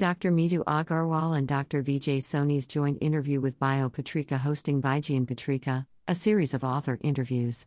Dr. 0.00 0.32
Meetu 0.32 0.64
Agarwal 0.64 1.36
and 1.36 1.46
Dr. 1.46 1.82
Vijay 1.82 2.22
Soni's 2.22 2.66
joint 2.66 2.96
interview 3.02 3.38
with 3.38 3.58
BioPatrika 3.60 4.38
hosting 4.38 4.80
Vigyan 4.80 5.26
Patrika, 5.26 5.84
a 6.08 6.14
series 6.14 6.54
of 6.54 6.64
author 6.64 6.98
interviews. 7.02 7.66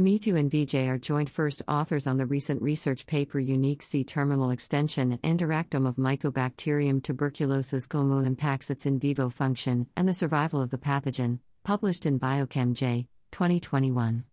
Meetu 0.00 0.38
and 0.38 0.50
Vijay 0.50 0.88
are 0.88 0.96
joint 0.96 1.28
first 1.28 1.60
authors 1.68 2.06
on 2.06 2.16
the 2.16 2.24
recent 2.24 2.62
research 2.62 3.04
paper 3.04 3.38
Unique 3.38 3.82
C 3.82 4.04
terminal 4.04 4.48
extension 4.48 5.20
and 5.22 5.38
interactome 5.38 5.86
of 5.86 5.96
Mycobacterium 5.96 7.02
tuberculosis 7.02 7.86
GLMU 7.86 8.26
impacts 8.26 8.70
its 8.70 8.86
in 8.86 8.98
vivo 8.98 9.28
function 9.28 9.86
and 9.98 10.08
the 10.08 10.14
survival 10.14 10.62
of 10.62 10.70
the 10.70 10.78
pathogen, 10.78 11.40
published 11.62 12.06
in 12.06 12.18
Biochem 12.18 12.72
J, 12.72 13.06
2021. 13.32 14.24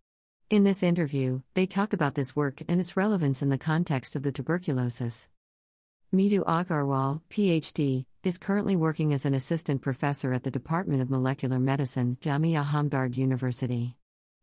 In 0.50 0.64
this 0.64 0.82
interview, 0.82 1.41
they 1.55 1.66
talk 1.66 1.91
about 1.91 2.16
this 2.16 2.38
work 2.38 2.62
and 2.70 2.80
its 2.80 2.96
relevance 2.96 3.41
in 3.41 3.50
the 3.50 3.57
context 3.57 4.16
of 4.16 4.23
the 4.23 4.32
tuberculosis. 4.32 5.28
Meetu 6.14 6.43
Agarwal, 6.45 7.22
PhD, 7.31 8.05
is 8.23 8.38
currently 8.38 8.76
working 8.76 9.13
as 9.13 9.26
an 9.26 9.34
assistant 9.34 9.81
professor 9.81 10.31
at 10.31 10.44
the 10.44 10.52
Department 10.52 11.02
of 11.02 11.09
Molecular 11.09 11.58
Medicine, 11.58 12.17
Jamia 12.22 12.63
Hamdard 12.63 13.17
University. 13.17 13.95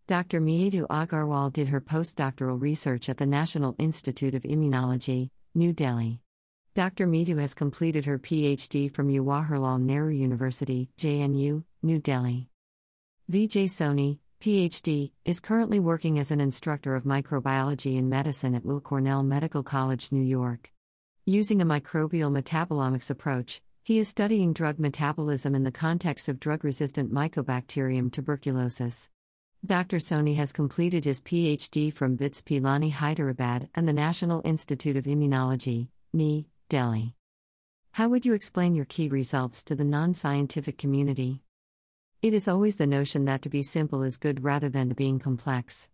Dr. 0.09 0.41
Meetu 0.41 0.85
Agarwal 0.89 1.53
did 1.53 1.69
her 1.69 1.81
postdoctoral 1.81 2.61
research 2.61 3.09
at 3.09 3.19
the 3.19 3.27
National 3.27 3.77
Institute 3.79 4.35
of 4.35 4.43
Immunology, 4.43 5.31
New 5.55 5.73
Delhi. 5.73 6.19
Dr. 6.75 7.07
Meetu 7.07 7.39
has 7.39 7.55
completed 7.55 8.05
her 8.05 8.19
PhD 8.19 8.93
from 8.93 9.09
Jawaharlal 9.09 9.81
Nehru 9.81 10.13
University, 10.13 10.91
JNU, 10.99 11.63
New 11.85 12.01
Delhi. 12.01 12.49
Vijay 13.31 13.67
Soni, 13.67 14.19
PhD, 14.41 15.13
is 15.25 15.39
currently 15.39 15.79
working 15.79 16.19
as 16.19 16.33
an 16.33 16.41
instructor 16.41 16.97
of 16.97 17.05
microbiology 17.05 17.97
and 17.97 18.11
medicine 18.11 18.57
at 18.57 18.65
Weill 18.65 18.81
Cornell 18.81 19.23
Medical 19.23 19.63
College, 19.63 20.11
New 20.11 20.25
York. 20.25 20.73
Using 21.31 21.63
a 21.63 21.65
microbial 21.65 22.33
metabolomics 22.37 23.09
approach, 23.09 23.63
he 23.85 24.01
is 24.01 24.09
studying 24.09 24.53
drug 24.53 24.81
metabolism 24.81 25.55
in 25.55 25.63
the 25.63 25.71
context 25.71 26.29
of 26.29 26.41
drug 26.41 26.65
resistant 26.65 27.13
Mycobacterium 27.13 28.11
tuberculosis. 28.11 29.09
Dr. 29.65 29.99
Soni 29.99 30.35
has 30.35 30.53
completed 30.53 31.05
his 31.05 31.21
PhD 31.23 31.93
from 31.93 32.17
BITS 32.17 32.43
Pilani 32.43 32.91
Hyderabad 32.91 33.69
and 33.77 33.87
the 33.87 33.93
National 33.93 34.43
Institute 34.45 34.97
of 34.97 35.05
Immunology, 35.05 35.87
NI, 36.13 36.49
Delhi. 36.69 37.15
How 37.93 38.09
would 38.09 38.27
you 38.27 38.33
explain 38.33 38.75
your 38.75 38.87
key 38.87 39.09
results 39.09 39.63
to 39.67 39.77
the 39.77 39.85
non 39.85 40.15
scientific 40.15 40.79
community? 40.79 41.45
It 42.23 42.35
is 42.35 42.49
always 42.49 42.75
the 42.75 42.89
notion 42.89 43.27
that 43.27 43.43
to 43.43 43.49
be 43.49 43.63
simple 43.63 44.03
is 44.03 44.17
good 44.17 44.43
rather 44.43 44.69
than 44.69 44.89
to 44.89 44.97
being 44.97 45.21
complex. 45.21 45.91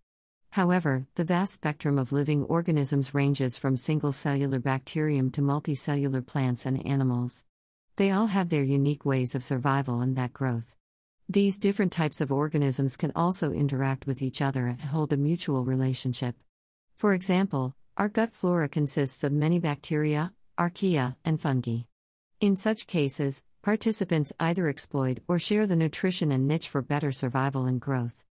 However, 0.50 1.06
the 1.16 1.24
vast 1.24 1.52
spectrum 1.52 1.98
of 1.98 2.12
living 2.12 2.44
organisms 2.44 3.14
ranges 3.14 3.58
from 3.58 3.76
single 3.76 4.12
cellular 4.12 4.58
bacterium 4.58 5.30
to 5.32 5.42
multicellular 5.42 6.24
plants 6.24 6.64
and 6.64 6.84
animals. 6.86 7.44
They 7.96 8.10
all 8.10 8.28
have 8.28 8.50
their 8.50 8.62
unique 8.62 9.04
ways 9.04 9.34
of 9.34 9.42
survival 9.42 10.00
and 10.00 10.16
that 10.16 10.32
growth. 10.32 10.74
These 11.28 11.58
different 11.58 11.92
types 11.92 12.20
of 12.20 12.30
organisms 12.30 12.96
can 12.96 13.12
also 13.16 13.52
interact 13.52 14.06
with 14.06 14.22
each 14.22 14.40
other 14.40 14.66
and 14.66 14.80
hold 14.80 15.12
a 15.12 15.16
mutual 15.16 15.64
relationship. 15.64 16.36
For 16.94 17.14
example, 17.14 17.74
our 17.96 18.08
gut 18.08 18.34
flora 18.34 18.68
consists 18.68 19.24
of 19.24 19.32
many 19.32 19.58
bacteria, 19.58 20.32
archaea, 20.58 21.16
and 21.24 21.40
fungi. 21.40 21.84
In 22.40 22.56
such 22.56 22.86
cases, 22.86 23.42
participants 23.62 24.32
either 24.38 24.68
exploit 24.68 25.20
or 25.26 25.38
share 25.38 25.66
the 25.66 25.74
nutrition 25.74 26.30
and 26.30 26.46
niche 26.46 26.68
for 26.68 26.82
better 26.82 27.10
survival 27.10 27.64
and 27.64 27.80
growth. 27.80 28.25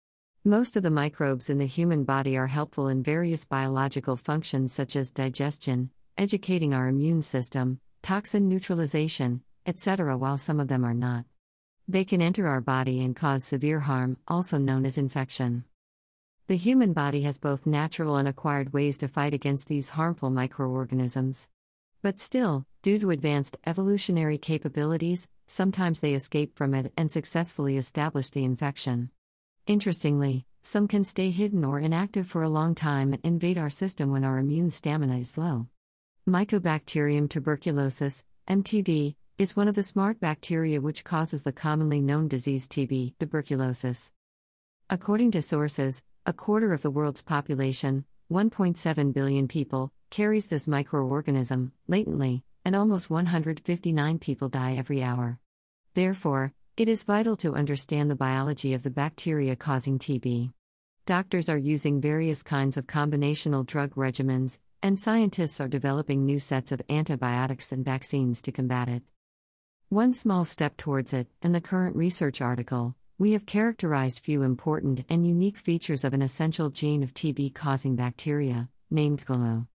Most 0.45 0.75
of 0.75 0.83
the 0.83 0.91
microbes 0.91 1.49
in 1.49 1.57
the 1.57 1.65
human 1.65 2.03
body 2.03 2.35
are 2.35 2.47
helpful 2.47 2.89
in 2.89 3.01
various 3.01 3.45
biological 3.45 4.17
functions 4.17 4.73
such 4.73 4.97
as 4.97 5.09
digestion, 5.09 5.89
educating 6.17 6.73
our 6.73 6.89
immune 6.89 7.21
system, 7.21 7.79
toxin 8.01 8.49
neutralization, 8.49 9.41
etc., 9.65 10.17
while 10.17 10.37
some 10.37 10.59
of 10.59 10.67
them 10.67 10.83
are 10.83 10.93
not. 10.93 11.23
They 11.87 12.03
can 12.03 12.21
enter 12.21 12.45
our 12.45 12.59
body 12.59 13.01
and 13.05 13.15
cause 13.15 13.45
severe 13.45 13.79
harm, 13.79 14.17
also 14.27 14.57
known 14.57 14.85
as 14.85 14.97
infection. 14.97 15.63
The 16.47 16.57
human 16.57 16.91
body 16.91 17.21
has 17.21 17.37
both 17.37 17.65
natural 17.65 18.17
and 18.17 18.27
acquired 18.27 18.73
ways 18.73 18.97
to 18.97 19.07
fight 19.07 19.33
against 19.33 19.69
these 19.69 19.91
harmful 19.91 20.29
microorganisms. 20.29 21.47
But 22.01 22.19
still, 22.19 22.65
due 22.81 22.99
to 22.99 23.11
advanced 23.11 23.55
evolutionary 23.65 24.39
capabilities, 24.39 25.25
sometimes 25.47 26.01
they 26.01 26.13
escape 26.13 26.57
from 26.57 26.73
it 26.73 26.91
and 26.97 27.09
successfully 27.09 27.77
establish 27.77 28.29
the 28.29 28.43
infection. 28.43 29.09
Interestingly, 29.65 30.45
some 30.61 30.89
can 30.89 31.05
stay 31.05 31.29
hidden 31.29 31.63
or 31.63 31.79
inactive 31.79 32.27
for 32.27 32.43
a 32.43 32.49
long 32.49 32.75
time 32.75 33.13
and 33.13 33.21
invade 33.23 33.57
our 33.57 33.69
system 33.69 34.11
when 34.11 34.25
our 34.25 34.37
immune 34.37 34.69
stamina 34.69 35.17
is 35.17 35.37
low. 35.37 35.67
Mycobacterium 36.27 37.29
tuberculosis, 37.29 38.25
MTB, 38.49 39.15
is 39.37 39.55
one 39.55 39.69
of 39.69 39.75
the 39.75 39.81
smart 39.81 40.19
bacteria 40.19 40.81
which 40.81 41.05
causes 41.05 41.43
the 41.43 41.53
commonly 41.53 42.01
known 42.01 42.27
disease 42.27 42.67
TB, 42.67 43.13
tuberculosis. 43.19 44.11
According 44.89 45.31
to 45.31 45.41
sources, 45.41 46.03
a 46.25 46.33
quarter 46.33 46.73
of 46.73 46.81
the 46.81 46.91
world's 46.91 47.21
population, 47.23 48.03
1.7 48.29 49.13
billion 49.13 49.47
people, 49.47 49.93
carries 50.09 50.47
this 50.47 50.65
microorganism, 50.65 51.71
latently, 51.87 52.43
and 52.65 52.75
almost 52.75 53.09
159 53.09 54.19
people 54.19 54.49
die 54.49 54.75
every 54.75 55.01
hour. 55.01 55.39
Therefore, 55.93 56.53
it 56.75 56.89
is 56.89 57.03
vital 57.03 57.35
to 57.35 57.53
understand 57.53 58.09
the 58.09 58.15
biology 58.15 58.73
of 58.73 58.81
the 58.81 58.89
bacteria 58.89 59.55
causing 59.55 59.99
TB. 59.99 60.51
Doctors 61.05 61.47
are 61.47 61.57
using 61.57 62.01
various 62.01 62.41
kinds 62.41 62.77
of 62.77 62.87
combinational 62.87 63.63
drug 63.63 63.93
regimens, 63.93 64.57
and 64.81 64.99
scientists 64.99 65.61
are 65.61 65.67
developing 65.67 66.25
new 66.25 66.39
sets 66.39 66.71
of 66.71 66.81
antibiotics 66.89 67.71
and 67.71 67.85
vaccines 67.85 68.41
to 68.41 68.51
combat 68.51 68.89
it. 68.89 69.03
One 69.89 70.13
small 70.13 70.45
step 70.45 70.75
towards 70.75 71.13
it, 71.13 71.27
in 71.43 71.51
the 71.51 71.61
current 71.61 71.95
research 71.95 72.41
article, 72.41 72.95
we 73.19 73.33
have 73.33 73.45
characterized 73.45 74.19
few 74.19 74.41
important 74.41 75.05
and 75.09 75.27
unique 75.27 75.57
features 75.57 76.03
of 76.03 76.15
an 76.15 76.23
essential 76.23 76.71
gene 76.71 77.03
of 77.03 77.13
TB 77.13 77.53
causing 77.53 77.95
bacteria, 77.95 78.67
named 78.89 79.23
GLMU. 79.23 79.67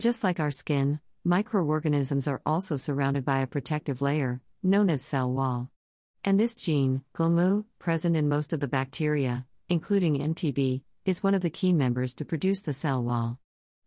Just 0.00 0.24
like 0.24 0.40
our 0.40 0.50
skin, 0.50 0.98
microorganisms 1.22 2.26
are 2.26 2.42
also 2.44 2.76
surrounded 2.76 3.24
by 3.24 3.38
a 3.38 3.46
protective 3.46 4.02
layer, 4.02 4.40
known 4.64 4.90
as 4.90 5.00
cell 5.00 5.30
wall. 5.30 5.70
And 6.22 6.38
this 6.38 6.54
gene, 6.54 7.02
GLMU, 7.14 7.64
present 7.78 8.14
in 8.14 8.28
most 8.28 8.52
of 8.52 8.60
the 8.60 8.68
bacteria, 8.68 9.46
including 9.70 10.18
MTB, 10.18 10.82
is 11.06 11.22
one 11.22 11.34
of 11.34 11.40
the 11.40 11.48
key 11.48 11.72
members 11.72 12.12
to 12.14 12.26
produce 12.26 12.60
the 12.60 12.74
cell 12.74 13.02
wall. 13.02 13.38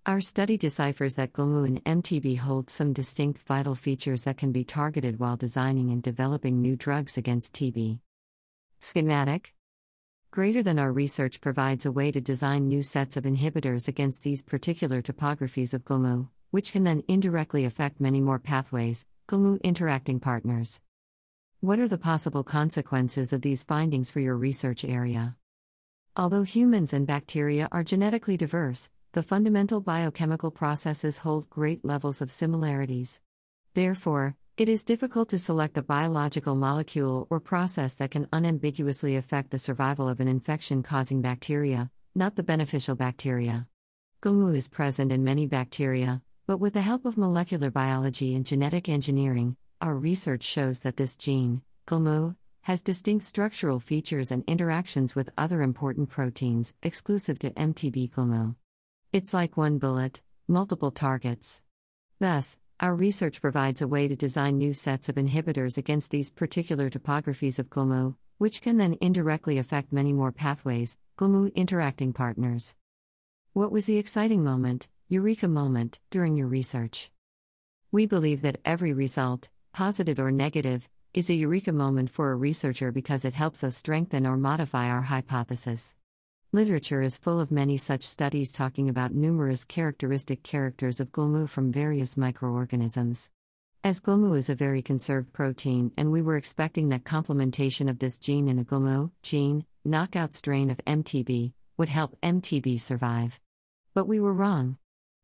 Our 0.07 0.19
study 0.19 0.57
deciphers 0.57 1.13
that 1.13 1.31
GLMU 1.31 1.66
and 1.66 2.03
MTB 2.03 2.39
hold 2.39 2.71
some 2.71 2.91
distinct 2.91 3.44
vital 3.44 3.75
features 3.75 4.23
that 4.23 4.38
can 4.38 4.51
be 4.51 4.63
targeted 4.63 5.19
while 5.19 5.38
designing 5.38 5.91
and 5.91 6.01
developing 6.01 6.59
new 6.59 6.75
drugs 6.75 7.17
against 7.17 7.53
TB. 7.53 7.99
Schematic 8.79 9.53
Greater 10.31 10.63
than 10.63 10.79
our 10.79 10.91
research 10.91 11.39
provides 11.39 11.85
a 11.85 11.91
way 11.91 12.11
to 12.11 12.19
design 12.19 12.67
new 12.67 12.81
sets 12.81 13.15
of 13.15 13.25
inhibitors 13.25 13.88
against 13.88 14.23
these 14.23 14.41
particular 14.41 15.03
topographies 15.03 15.75
of 15.75 15.85
GLMU, 15.85 16.29
which 16.50 16.71
can 16.71 16.83
then 16.83 17.03
indirectly 17.07 17.63
affect 17.63 18.01
many 18.01 18.19
more 18.19 18.39
pathways, 18.39 19.05
GLMU 19.29 19.61
interacting 19.61 20.19
partners. 20.19 20.81
What 21.63 21.79
are 21.79 21.88
the 21.88 21.97
possible 21.97 22.44
consequences 22.44 23.31
of 23.31 23.41
these 23.41 23.63
findings 23.63 24.12
for 24.12 24.19
your 24.19 24.35
research 24.35 24.84
area? 24.84 25.38
Although 26.13 26.44
humans 26.44 26.91
and 26.91 27.07
bacteria 27.07 27.69
are 27.72 27.85
genetically 27.85 28.35
diverse, 28.35 28.90
the 29.13 29.24
fundamental 29.24 29.79
biochemical 29.79 30.51
processes 30.51 31.19
hold 31.19 31.50
great 31.50 31.85
levels 31.85 32.22
of 32.22 32.29
similarities. 32.29 33.22
Therefore, 33.75 34.35
it 34.57 34.68
is 34.68 34.84
difficult 34.84 35.29
to 35.29 35.38
select 35.38 35.78
a 35.78 35.81
biological 35.81 36.56
molecule 36.56 37.28
or 37.29 37.40
process 37.40 37.94
that 37.94 38.12
can 38.12 38.28
unambiguously 38.34 39.16
affect 39.16 39.51
the 39.51 39.57
survival 39.57 40.09
of 40.09 40.19
an 40.19 40.28
infection 40.28 40.84
causing 40.84 41.22
bacteria, 41.22 41.90
not 42.13 42.35
the 42.35 42.44
beneficial 42.44 42.97
bacteria. 42.97 43.68
GLMU 44.22 44.53
is 44.53 44.68
present 44.68 45.13
in 45.13 45.24
many 45.24 45.47
bacteria, 45.47 46.24
but 46.45 46.57
with 46.57 46.74
the 46.74 46.81
help 46.81 47.06
of 47.06 47.18
molecular 47.18 47.72
biology 47.72 48.36
and 48.36 48.45
genetic 48.45 48.89
engineering, 48.89 49.56
our 49.83 49.97
research 49.97 50.44
shows 50.44 50.80
that 50.80 50.95
this 50.95 51.18
gene, 51.18 51.62
GLMU, 51.88 52.38
has 52.62 52.81
distinct 52.81 53.25
structural 53.25 53.81
features 53.81 54.31
and 54.31 54.41
interactions 54.47 55.13
with 55.13 55.30
other 55.38 55.62
important 55.62 56.09
proteins 56.09 56.74
exclusive 56.81 57.38
to 57.39 57.50
MTB 57.51 58.09
GLMU. 58.09 58.56
It's 59.12 59.33
like 59.33 59.57
one 59.57 59.80
bullet, 59.80 60.21
multiple 60.47 60.91
targets. 60.91 61.62
Thus, 62.18 62.57
our 62.80 62.95
research 62.95 63.41
provides 63.41 63.81
a 63.81 63.88
way 63.88 64.07
to 64.07 64.15
design 64.15 64.57
new 64.57 64.71
sets 64.71 65.09
of 65.09 65.15
inhibitors 65.15 65.77
against 65.77 66.12
these 66.12 66.31
particular 66.31 66.89
topographies 66.89 67.59
of 67.59 67.69
GLMU, 67.69 68.15
which 68.38 68.62
can 68.62 68.77
then 68.77 68.95
indirectly 69.01 69.57
affect 69.57 69.91
many 69.91 70.13
more 70.13 70.31
pathways, 70.31 70.97
GLMU 71.18 71.53
interacting 71.56 72.13
partners. 72.13 72.74
What 73.51 73.69
was 73.74 73.83
the 73.83 73.97
exciting 73.97 74.45
moment, 74.45 74.88
eureka 75.09 75.50
moment, 75.50 76.00
during 76.09 76.38
your 76.38 76.47
research? 76.47 77.12
We 77.91 78.06
believe 78.06 78.44
that 78.44 78.62
every 78.63 78.94
result, 78.94 79.50
positive 79.73 80.19
or 80.19 80.31
negative, 80.31 80.87
is 81.15 81.31
a 81.31 81.33
eureka 81.33 81.71
moment 81.71 82.07
for 82.07 82.31
a 82.31 82.35
researcher 82.35 82.91
because 82.91 83.25
it 83.25 83.33
helps 83.33 83.63
us 83.63 83.75
strengthen 83.75 84.27
or 84.27 84.37
modify 84.37 84.87
our 84.87 85.01
hypothesis. 85.01 85.95
Literature 86.51 87.01
is 87.01 87.17
full 87.17 87.39
of 87.39 87.51
many 87.51 87.77
such 87.77 88.03
studies 88.03 88.51
talking 88.51 88.87
about 88.87 89.15
numerous 89.15 89.63
characteristic 89.63 90.43
characters 90.43 90.99
of 90.99 91.11
GLMU 91.11 91.49
from 91.49 91.71
various 91.71 92.15
microorganisms. 92.15 93.31
As 93.83 93.99
GLMU 93.99 94.37
is 94.37 94.49
a 94.51 94.55
very 94.55 94.83
conserved 94.83 95.33
protein, 95.33 95.91
and 95.97 96.11
we 96.11 96.21
were 96.21 96.37
expecting 96.37 96.89
that 96.89 97.03
complementation 97.03 97.89
of 97.89 97.97
this 97.97 98.19
gene 98.19 98.47
in 98.47 98.59
a 98.59 98.63
GLMU 98.63 99.09
gene 99.23 99.65
knockout 99.83 100.35
strain 100.35 100.69
of 100.69 100.77
MTB 100.85 101.53
would 101.77 101.89
help 101.89 102.15
MTB 102.21 102.79
survive. 102.79 103.41
But 103.95 104.07
we 104.07 104.19
were 104.19 104.33
wrong. 104.33 104.77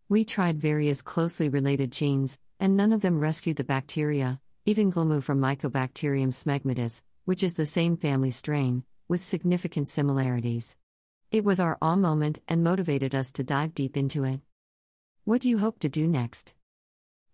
We 0.10 0.26
tried 0.26 0.60
various 0.60 1.04
closely 1.04 1.50
related 1.50 1.92
genes, 1.92 2.40
and 2.60 2.76
none 2.76 2.92
of 2.92 3.02
them 3.02 3.20
rescued 3.20 3.58
the 3.58 3.64
bacteria, 3.64 4.40
even 4.66 4.92
GLMU 4.92 5.24
from 5.24 5.40
Mycobacterium 5.40 6.34
smegmatis, 6.34 7.02
which 7.26 7.44
is 7.44 7.54
the 7.54 7.66
same 7.66 7.96
family 7.96 8.32
strain, 8.32 8.84
with 9.08 9.22
significant 9.22 9.88
similarities. 9.88 10.78
It 11.32 11.44
was 11.44 11.60
our 11.60 11.78
all 11.82 11.96
moment 11.96 12.42
and 12.48 12.64
motivated 12.64 13.16
us 13.16 13.32
to 13.34 13.44
dive 13.44 13.74
deep 13.74 13.96
into 13.96 14.24
it. 14.24 14.42
What 15.26 15.42
do 15.42 15.50
you 15.50 15.60
hope 15.60 15.80
to 15.80 15.90
do 15.90 16.08
next? 16.08 16.56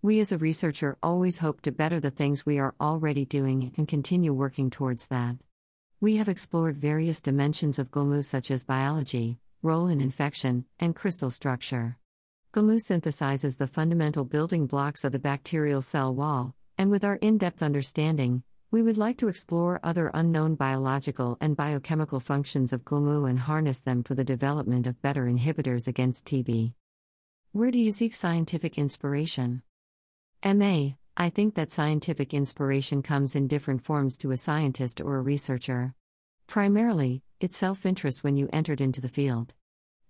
We 0.01 0.19
as 0.19 0.31
a 0.31 0.37
researcher 0.37 0.97
always 1.01 1.39
hope 1.39 1.61
to 1.61 1.71
better 1.71 1.99
the 1.99 2.11
things 2.11 2.45
we 2.45 2.59
are 2.59 2.75
already 2.79 3.25
doing 3.25 3.73
and 3.77 3.87
continue 3.87 4.33
working 4.33 4.69
towards 4.69 5.07
that. 5.07 5.37
We 5.99 6.17
have 6.17 6.29
explored 6.29 6.77
various 6.77 7.21
dimensions 7.21 7.79
of 7.79 7.89
GLMU 7.89 8.23
such 8.23 8.51
as 8.51 8.65
biology, 8.65 9.39
role 9.63 9.87
in 9.87 10.01
infection, 10.01 10.65
and 10.79 10.95
crystal 10.95 11.31
structure. 11.31 11.97
GLMU 12.55 12.79
synthesizes 12.79 13.57
the 13.57 13.67
fundamental 13.67 14.23
building 14.23 14.65
blocks 14.65 15.03
of 15.03 15.11
the 15.11 15.19
bacterial 15.19 15.81
cell 15.81 16.15
wall, 16.15 16.55
and 16.77 16.89
with 16.89 17.03
our 17.03 17.17
in 17.17 17.37
depth 17.37 17.61
understanding, 17.61 18.43
we 18.71 18.81
would 18.81 18.97
like 18.97 19.17
to 19.17 19.27
explore 19.27 19.81
other 19.83 20.09
unknown 20.13 20.55
biological 20.55 21.37
and 21.41 21.57
biochemical 21.57 22.21
functions 22.21 22.71
of 22.71 22.85
GLMU 22.85 23.29
and 23.29 23.39
harness 23.39 23.81
them 23.81 24.03
for 24.03 24.15
the 24.15 24.23
development 24.23 24.87
of 24.87 25.01
better 25.01 25.25
inhibitors 25.25 25.85
against 25.85 26.27
TB. 26.27 26.71
Where 27.51 27.71
do 27.71 27.77
you 27.77 27.91
seek 27.91 28.13
scientific 28.13 28.77
inspiration? 28.77 29.61
MA, 30.45 30.91
I 31.17 31.27
think 31.27 31.55
that 31.55 31.73
scientific 31.73 32.33
inspiration 32.33 33.03
comes 33.03 33.35
in 33.35 33.49
different 33.49 33.83
forms 33.83 34.17
to 34.19 34.31
a 34.31 34.37
scientist 34.37 35.01
or 35.01 35.17
a 35.17 35.21
researcher. 35.21 35.93
Primarily, 36.47 37.21
it's 37.41 37.57
self 37.57 37.85
interest 37.85 38.23
when 38.23 38.37
you 38.37 38.47
entered 38.53 38.79
into 38.79 39.01
the 39.01 39.09
field. 39.09 39.55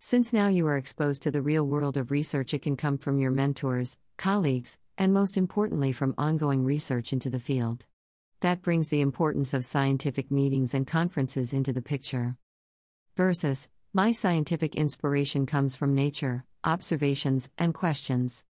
Since 0.07 0.31
now 0.31 0.49
you 0.49 0.67
are 0.67 0.77
exposed 0.77 1.23
to 1.23 1.31
the 1.31 1.41
real 1.41 1.65
world 1.65 1.97
of 1.97 2.11
research, 2.11 2.53
it 2.53 2.61
can 2.61 2.77
come 2.77 2.99
from 2.99 3.17
your 3.17 3.31
mentors, 3.31 3.97
colleagues, 4.17 4.77
and 4.99 5.11
most 5.11 5.35
importantly, 5.35 5.91
from 5.91 6.13
ongoing 6.15 6.63
research 6.63 7.11
into 7.11 7.27
the 7.27 7.39
field. 7.39 7.87
That 8.41 8.61
brings 8.61 8.89
the 8.89 9.01
importance 9.01 9.51
of 9.51 9.65
scientific 9.65 10.29
meetings 10.29 10.75
and 10.75 10.85
conferences 10.85 11.53
into 11.53 11.73
the 11.73 11.81
picture. 11.81 12.37
Versus, 13.17 13.67
my 13.93 14.11
scientific 14.11 14.75
inspiration 14.75 15.47
comes 15.47 15.75
from 15.75 15.95
nature, 15.95 16.45
observations, 16.63 17.49
and 17.57 17.73
questions. 17.73 18.45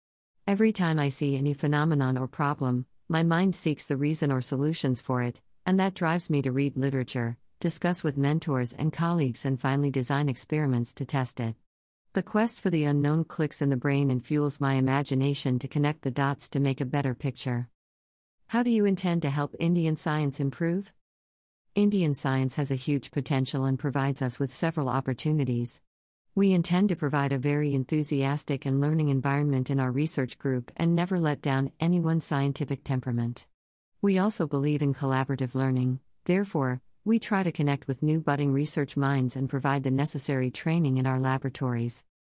Every 0.48 0.72
time 0.72 0.98
I 0.98 1.10
see 1.10 1.38
any 1.38 1.54
phenomenon 1.54 2.18
or 2.18 2.28
problem, 2.28 2.88
my 3.08 3.22
mind 3.22 3.56
seeks 3.56 3.86
the 3.86 3.96
reason 3.96 4.32
or 4.32 4.42
solutions 4.42 5.02
for 5.02 5.22
it, 5.22 5.40
and 5.68 5.80
that 5.80 5.94
drives 5.94 6.32
me 6.32 6.42
to 6.42 6.52
read 6.52 6.76
literature, 6.78 7.38
discuss 7.64 8.04
with 8.04 8.18
mentors 8.18 8.74
and 8.74 8.92
colleagues, 8.92 9.46
and 9.46 9.58
finally 9.58 9.90
design 9.90 10.28
experiments 10.28 10.94
to 10.94 11.06
test 11.06 11.40
it. 11.40 11.56
The 12.12 12.22
quest 12.22 12.60
for 12.60 12.70
the 12.70 12.84
unknown 12.84 13.24
clicks 13.24 13.62
in 13.62 13.70
the 13.70 13.78
brain 13.78 14.12
and 14.12 14.22
fuels 14.22 14.60
my 14.60 14.74
imagination 14.74 15.60
to 15.60 15.70
connect 15.70 16.02
the 16.02 16.12
dots 16.12 16.50
to 16.50 16.60
make 16.60 16.82
a 16.82 16.86
better 16.86 17.16
picture. 17.16 17.70
How 18.48 18.64
do 18.64 18.70
you 18.70 18.84
intend 18.84 19.22
to 19.22 19.30
help 19.30 19.56
Indian 19.60 19.96
science 19.96 20.42
improve? 20.42 20.92
Indian 21.74 22.14
science 22.14 22.56
has 22.56 22.70
a 22.70 22.76
huge 22.76 23.12
potential 23.12 23.64
and 23.64 23.80
provides 23.80 24.22
us 24.22 24.40
with 24.40 24.52
several 24.52 24.90
opportunities. 24.90 25.82
We 26.36 26.52
intend 26.52 26.90
to 26.90 26.98
provide 26.98 27.32
a 27.32 27.38
very 27.38 27.74
enthusiastic 27.74 28.66
and 28.66 28.82
learning 28.82 29.08
environment 29.08 29.70
in 29.70 29.80
our 29.80 29.90
research 29.90 30.38
group 30.38 30.70
and 30.76 30.98
never 30.98 31.18
let 31.18 31.42
down 31.42 31.72
anyone's 31.80 32.26
scientific 32.26 32.84
temperament. 32.84 33.48
We 34.02 34.20
also 34.20 34.48
believe 34.48 34.82
in 34.82 34.94
collaborative 34.94 35.56
learning, 35.56 36.02
therefore, 36.26 36.82
we 37.06 37.20
try 37.20 37.44
to 37.44 37.52
connect 37.52 37.86
with 37.86 38.02
new 38.02 38.22
budding 38.22 38.54
research 38.54 38.96
minds 38.96 39.36
and 39.36 39.50
provide 39.50 39.84
the 39.84 39.92
necessary 39.92 40.50
training 40.50 40.96
in 40.96 41.06
our 41.06 41.20
laboratories. 41.20 42.06